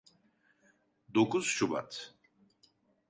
Dokuz 1.13 1.45
Şubat. 1.45 2.15